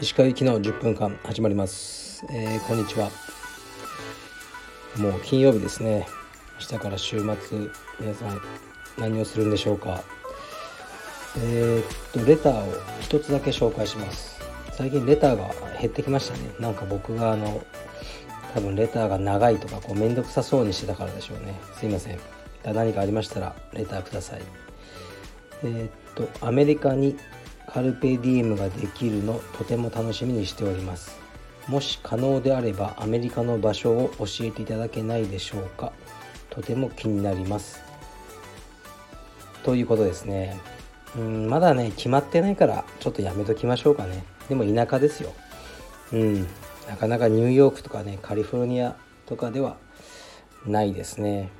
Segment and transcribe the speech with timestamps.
[0.00, 3.10] 石川行きの10分間始まります、えー、こんにちは。
[4.96, 6.06] もう金曜日ですね。
[6.60, 7.58] 明日から週末
[7.98, 8.40] 皆さん
[8.96, 10.04] 何をするんでしょうか。
[11.38, 14.38] えー、っとレターを一つだけ紹介します。
[14.70, 16.54] 最近レターが減ってきましたね。
[16.60, 17.64] なんか僕があの
[18.54, 21.60] 多分レターが長いとかこう面倒くさそうにしてたからでしょうね。
[21.76, 22.43] すいません。
[22.72, 24.42] 何かありましたらレターください。
[25.62, 27.16] えー、っとアメリカに
[27.66, 31.18] カルペディエムができるのとても楽しみにしております。
[31.68, 35.92] もし可能であればアメリカの場所を教えていただけないでしょうか。
[36.50, 37.82] とても気になります。
[39.62, 40.60] ということですね。
[41.16, 44.24] うんまだね決まってないからちょっとやめときましょうかね。
[44.48, 45.32] でも田舎ですよ。
[46.12, 46.42] うん
[46.88, 48.94] なかなかニューヨークとかねカリフォルニア
[49.26, 49.76] とかでは
[50.66, 51.50] ないですね。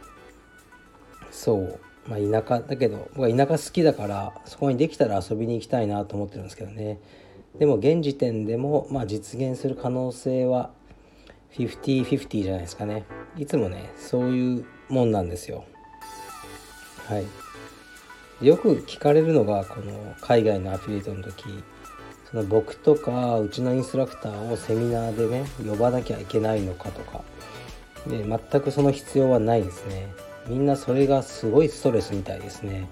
[1.34, 1.80] そう。
[2.08, 7.00] まあ田舎だけど僕は田舎好きだからそこにできたら遊びに行きたいなと思ってるんですけどね。
[7.58, 10.70] でも現時点でもまあ実現する可能性は
[11.52, 13.04] 50-50じゃないですかね。
[13.36, 15.64] いつもねそういうもんなんですよ。
[17.08, 18.46] はい。
[18.46, 21.44] よく聞かれるのがこの海外のアフィリエイトの時
[22.30, 27.22] その僕とかうちのインストラクターをセミナーでね呼ばなきゃいけないのかとか。
[28.06, 30.12] で全くその必要はないですね。
[30.46, 32.88] みんなそれがすごいストレスみたいですね。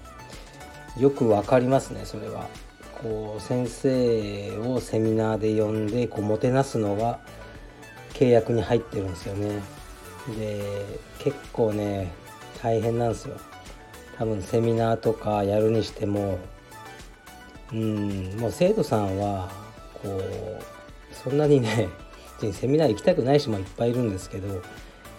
[0.97, 2.47] よくわかりますねそれは。
[3.01, 7.19] こう先生をセミナーで呼んでこうもてなすのが
[8.13, 9.59] 契約に入ってるんですよね。
[10.37, 12.11] で結構ね
[12.61, 13.35] 大変なんですよ。
[14.17, 16.39] 多分セミナーとかやるにしても
[17.73, 19.51] うんもう生徒さんは
[20.01, 21.89] こうそんなにね
[22.51, 24.61] セミナー行きたくない人もいっぱいいるんですけど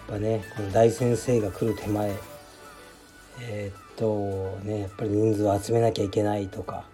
[0.07, 2.15] ぱねこの大先生が来る手前
[3.41, 6.85] えー、っとねやっぱり人数を集めなきゃいけないとか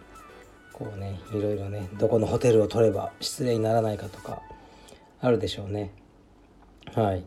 [0.73, 4.41] こうねいろいろねどこのホテルを取れば失礼にならないかとか
[5.21, 5.91] あるでしょうね。
[6.95, 7.23] はい。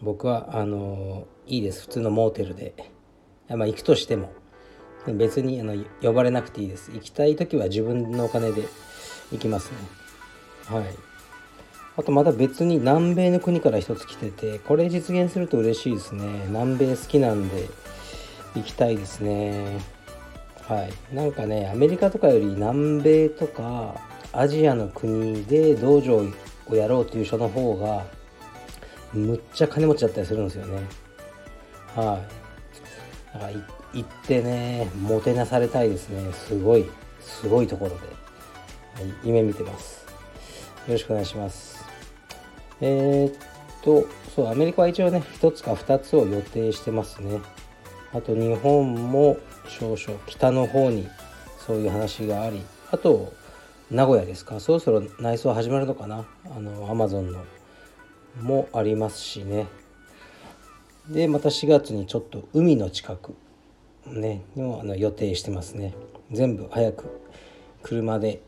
[0.00, 1.82] 僕はあのいいです。
[1.82, 2.74] 普通のモーテルで。
[3.48, 4.32] まあ行くとしても
[5.06, 6.90] 別にあの呼ばれなくていいです。
[6.92, 8.62] 行きたい時は自分のお金で
[9.32, 9.76] 行きますね。
[10.66, 11.09] はい。
[11.96, 16.44] あとまた別に南米の国から一つ来ててこれ実現すると嬉しいですね。
[16.46, 17.68] 南米好きなんで
[18.54, 19.78] 行きたいですね。
[20.66, 21.14] はい。
[21.14, 24.00] なんかねアメリカとかより南米とか
[24.32, 26.24] アジアの国で道場
[26.68, 28.06] をやろうという人の方が
[29.12, 30.86] むっちゃ金持ちだったりするんですよね。
[31.94, 33.34] はい。
[33.34, 33.52] だから
[33.92, 36.32] 行ってねもてなされたいですね。
[36.32, 36.88] すごい
[37.20, 38.02] すごいところで、は
[39.08, 40.06] い、夢見てます。
[40.86, 41.79] よろしくお願いします。
[42.80, 43.34] えー、っ
[43.82, 47.40] とそうアメリカは一応ね1つか2つを予定してますね。
[48.12, 51.08] あと日本も少々北の方に
[51.58, 52.60] そういう話があり
[52.90, 53.32] あと
[53.90, 54.60] 名古屋ですか。
[54.60, 56.24] そろそろ内装始まるのかな。
[56.54, 57.44] あのアマゾンの
[58.40, 59.66] もありますしね。
[61.08, 63.34] でまた4月にちょっと海の近く
[64.06, 65.94] ねもあの予定してますね。
[66.30, 67.20] 全部早く
[67.82, 68.42] 車で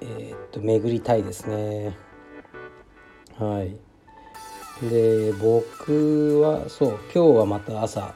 [0.00, 1.96] えー、っと巡りたいですね。
[3.38, 3.76] はい。
[4.90, 8.14] で僕はそう今日はまた朝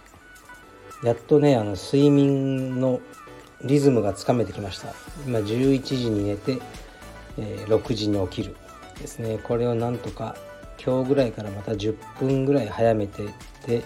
[1.02, 3.00] やっとねあの睡眠の
[3.62, 4.94] リズムがつかめてきました。
[5.26, 6.58] 今11時に寝て、
[7.38, 8.56] えー、6時に起きる
[8.98, 9.38] ですね。
[9.38, 10.36] これをなんとか
[10.82, 13.28] 今日ぐらいからまた10分ぐらい早めてっ
[13.66, 13.82] て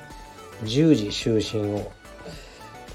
[0.62, 1.90] 10時就寝を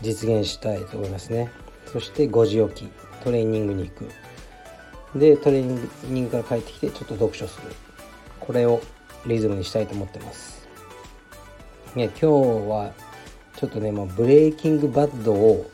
[0.01, 1.51] 実現したいと思いますね。
[1.85, 4.09] そして5時起きトレーニングに行く。
[5.19, 7.73] でトレーニングから帰ってきてちょっと読書する。
[8.49, 8.81] これを
[9.27, 10.67] リズムにしたいと思ってます。
[11.93, 12.25] ね今日
[12.67, 12.93] は
[13.55, 15.69] ちょっとねもうブレイキングバッドを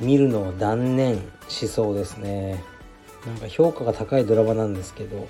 [0.00, 2.64] 見るのを断念しそうですね。
[3.26, 5.28] なんか評価が高いドラマなんですけど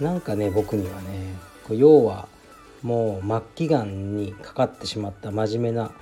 [0.00, 1.34] なんかね僕にはね
[1.70, 2.28] 要は
[2.82, 5.92] もう末期がんにかかってしまった真面目な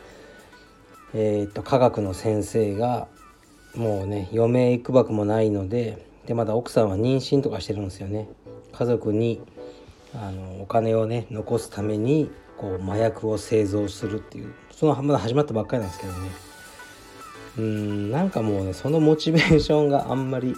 [1.15, 3.07] えー、っと科学の先生が
[3.77, 8.29] もうね余命いくばくもないのででまだ奥さんは妊娠とかしてるんですよね。
[8.73, 9.41] 家族に
[10.15, 16.31] あのお金をね残すためにこう麻薬を製造するっていうそのまだ始まったばっかりなんですけどね。
[17.59, 20.55] うんなんかもうねそのモチベーションがあんまり、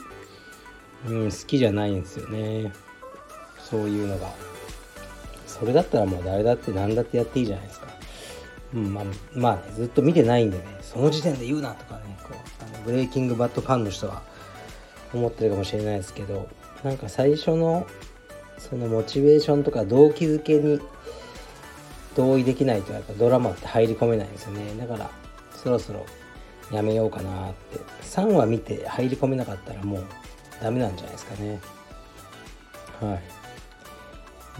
[1.07, 2.73] うん、好きじゃないんですよね。
[3.59, 4.29] そういうのが。
[5.47, 7.87] それだったらもう誰だって何だってやっていいじゃないですか。
[8.75, 9.05] うんまあ、
[9.35, 14.23] まあね、ずっと見てないんでねその時点で言うなとかねこうあのブレイキングバットファンの人は
[15.13, 16.49] 思ってるかもしれないですけど
[16.85, 17.87] なんか最初の
[18.61, 20.81] そのモチベーションとか動機づけに
[22.15, 24.75] 同意できないとやっぱドラマって入り込めないんですよね。
[24.79, 25.11] だから
[25.53, 26.05] そろそろ
[26.71, 27.79] やめようかなって。
[28.03, 30.07] 3話見て入り込めなかったらもう
[30.63, 31.61] ダメなんじゃないですかね。
[33.01, 33.19] は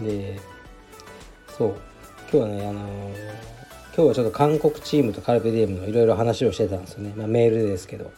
[0.01, 0.03] い。
[0.03, 0.39] で
[1.57, 1.75] そう。
[2.31, 3.51] 今日はねあのー
[3.93, 8.11] 今日はちょっと韓国チームとカルペディエムのいろいろ話をしてたんですよね、まあ、メールですけど。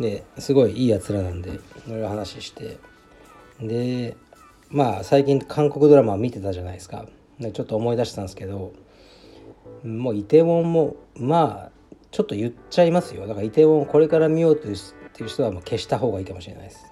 [0.00, 1.60] ですごいいいやつらなんでい
[1.90, 2.78] ろいろ話して。
[3.60, 4.16] で
[4.72, 7.06] まあ最近韓国ドラマ見てたじゃないですか。
[7.38, 8.72] でちょっと思い出したんですけど
[9.84, 11.70] もうイテウォンもまあ
[12.10, 13.26] ちょっと言っちゃいますよ。
[13.26, 16.84] だからイテウォンこれから見ようという人はもう消した方がいいかもしれないです。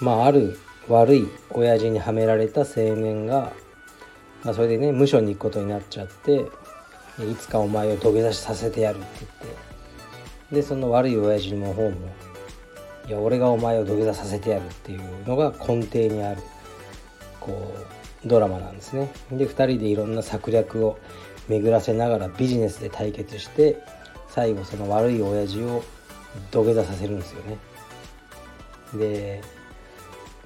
[0.00, 3.52] まあある悪い親父にはめられた青年が、
[4.44, 6.46] まあ、それでね無所に行くことになっちゃって
[7.18, 9.54] いつかお前を土下座させてやるって言っ
[10.50, 11.96] てでその悪い親父の方も
[13.08, 16.42] いや俺がお前を土下座させてやるっていうのが根底にある
[17.40, 17.74] こ
[18.24, 19.10] うドラマなんですね。
[19.32, 20.98] で2人でいろんな策略を
[21.48, 23.78] 巡らせながらビジネスで対決して
[24.28, 25.82] 最後その悪い親父を
[26.50, 27.58] 土下座させるんですよね。
[28.94, 29.42] で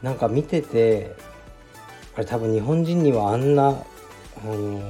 [0.03, 1.15] なんか見てて
[2.15, 3.73] あれ多分日本人にはあんな、あ
[4.45, 4.85] のー、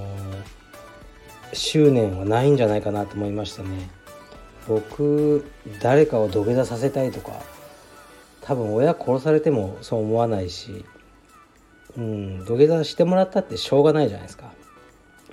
[1.53, 3.89] 執念はないんじゃないかなと思いましたね。
[4.69, 5.47] 僕
[5.81, 7.33] 誰かを土下座させたいとか
[8.45, 10.85] 多分親殺されてもそう思わないし
[11.97, 14.53] うん土下座してもらったってしょうがないじゃないですか。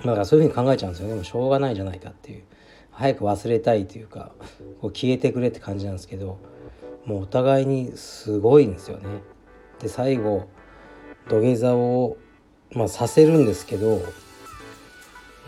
[0.04, 1.14] だからそういうふうに考えちゃうんですよね。
[1.14, 2.42] でもしょうがないじゃないかっていう。
[2.90, 4.32] 早く忘れたいというか
[4.80, 6.38] こう消えてくれって感じなんですけど
[7.06, 9.04] もうお互いにすごいんですよね。
[9.80, 10.48] で最後
[11.28, 12.16] 土下座を、
[12.72, 14.00] まあ、させるんですけど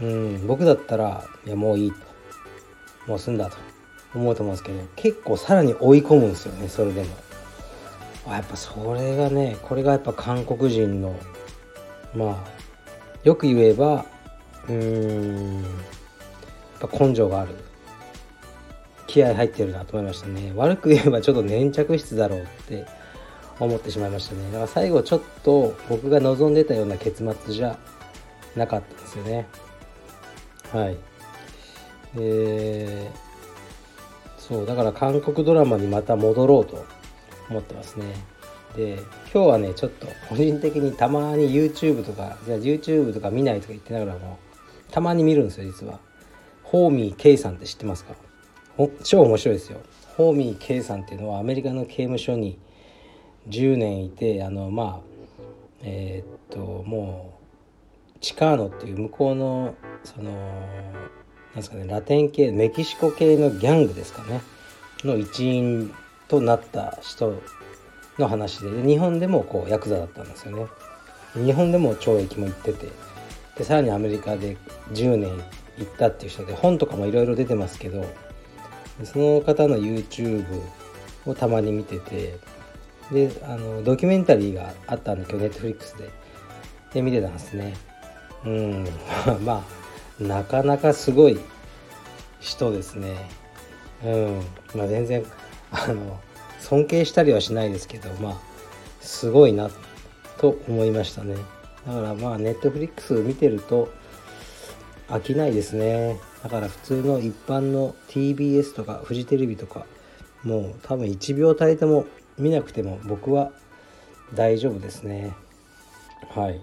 [0.01, 1.97] うん僕だったらいやもういいと。
[3.07, 3.57] もう済んだと
[4.15, 7.09] 思うと思うんですけど結構さらに追い込むんですよねそれでも。
[8.33, 11.15] やっぱそれがねこれがやっぱ韓国人の
[12.15, 12.49] まあ
[13.23, 14.07] よく言えば
[14.67, 15.69] うーんや
[16.87, 17.55] っぱ根性がある。
[19.07, 20.53] 気合入ってるなと思いましたね。
[20.57, 22.85] 悪く言えばちょっと粘着質だろうって
[23.61, 24.47] 思ってしまいましたね。
[24.47, 27.79] だから最後ちょっと僕が望んでたような結末じゃ
[28.57, 29.47] なかったですよね。
[30.73, 30.97] はい。
[32.19, 36.85] えー、そうだから韓国ドラマにまた戻ろうと
[37.51, 38.15] 思ってますね。
[38.77, 38.99] で
[39.33, 44.39] 今日はねちょっと個人的にたまに YouTube とかじゃあ YouTube とか見ないとか言ってながらも
[44.91, 46.01] たまに見るんですよ実は。
[46.63, 48.15] ホーミー・ケイさんって知ってますか？
[49.05, 49.81] 超面白いですよ。
[50.17, 52.59] ホーミー・ケイさんっていうのはアメリカの刑務所に
[53.49, 55.15] 10年いてあのまあ
[55.83, 57.39] えー、っとも
[58.17, 64.41] うチカーノっていう向こうのそのなんですかねラテン系メキシコ系のギャングですかね。
[65.05, 65.93] の一員
[66.29, 67.43] となった人
[68.19, 70.67] の話で日本でもこうヤクザだったんですよね
[71.35, 72.89] 日本でも懲役も行ってて
[73.57, 74.57] でさらにアメリカで
[74.93, 75.31] 10年
[75.79, 78.05] 行ったっていう人で本とかもいろいろ出てますけど
[79.03, 80.45] その方の YouTube
[81.27, 82.39] をたまに見てて
[83.11, 86.11] であのドキュメンタリーがあったんだけど Netflix で
[86.93, 87.75] で見てたんですね
[88.45, 88.89] うん
[89.45, 89.85] まあ
[90.23, 91.39] なかなかすごい
[92.45, 93.17] 人ですね。
[94.05, 94.43] うん。
[94.75, 95.25] まあ全然、
[95.75, 96.21] あの、
[96.61, 98.41] 尊敬したりはしないですけど、まあ、
[99.01, 99.71] すごいな
[100.39, 101.37] と思いましたね。
[101.87, 103.93] だからまあ、ネットフリックス見てると
[105.09, 106.19] 飽きないですね。
[106.43, 109.85] だから普通の一般の TBS とかフジテレビとか、
[110.43, 112.07] もう多分1秒たりても
[112.39, 113.53] 見なくても僕は
[114.35, 115.35] 大丈夫ですね。
[116.31, 116.61] はい。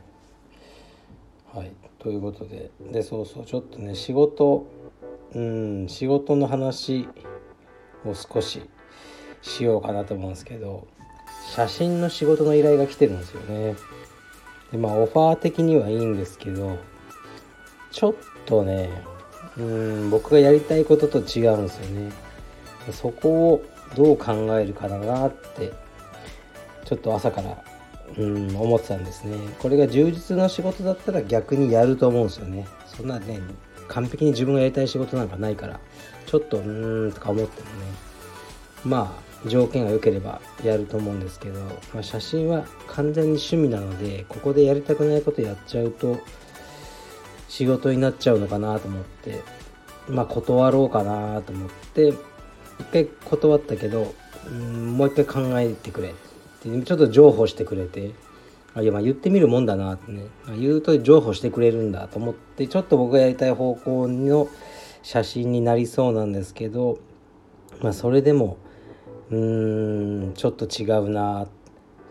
[1.53, 1.71] はい。
[1.99, 4.65] ということででそうそうちょっとね仕事
[5.35, 7.07] うん仕事の話
[8.05, 8.63] を少し
[9.41, 10.87] しようかなと思うんですけど
[11.55, 13.75] 写真の仕事の依頼が来てるんですよね。
[14.71, 16.77] でまあオファー的にはいいんですけど
[17.91, 18.89] ちょっとね
[19.57, 22.11] うん僕がやりたいことと違うんですよね。
[22.91, 23.63] そこを
[23.95, 25.73] どう考えるかなって
[26.85, 27.63] ちょっと朝から
[28.17, 29.35] うん思ってたんですね。
[29.59, 32.67] これが充実の仕事だったら逆にやると思うんですよね。
[32.85, 33.39] そんなね
[33.87, 35.79] 完璧に自分がやりたい仕事なんかないから
[36.25, 37.73] ちょっとうーんとか思ってもね。
[38.85, 41.59] まあ条件が良ければやると思うんですけど、
[41.93, 46.19] まあ、写真は完全に趣味なのでここでやりたくないことやっちゃうと
[47.47, 49.41] 仕事になっちゃうのかなと思って
[50.07, 52.09] まあ断ろうかなと思って
[52.79, 54.13] 一回断ったけど
[54.47, 56.13] うんもう一回考えてくれっ
[56.61, 58.11] てちょっと譲歩してくれて
[58.73, 60.27] あいやまあ言ってみるもんだなってね。
[60.57, 64.47] 言うと譲歩してくれるんだと思ってちょっと僕がやりたい方向の
[65.03, 66.99] 写真になりそうなんですけど
[67.81, 68.57] まあそれでも
[69.31, 71.47] うーんちょっと違うなっ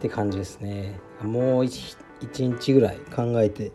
[0.01, 0.99] て感じですね。
[1.23, 3.73] もう一日ぐらい考えて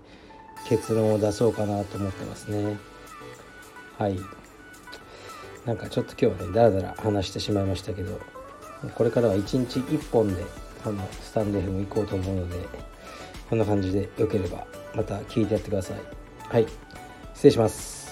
[0.68, 2.78] 結論を出そうかなと思ってますね。
[3.98, 4.20] はい。
[5.66, 8.20] なんかちょっと今日はねだらだら話してしまいましたけど
[8.94, 10.44] これからは1日1本で
[10.86, 12.56] あのスタンド FM 行こうと思うので
[13.50, 15.98] こんな感じでよければまた聞いてやってください。
[16.50, 16.68] はい。
[17.34, 18.05] 失礼します。